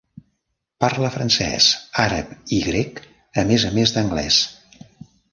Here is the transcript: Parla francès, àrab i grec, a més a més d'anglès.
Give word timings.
Parla 0.83 1.09
francès, 1.15 1.67
àrab 2.03 2.31
i 2.57 2.61
grec, 2.69 3.01
a 3.43 3.43
més 3.53 3.65
a 3.69 3.71
més 3.77 3.93
d'anglès. 3.99 4.41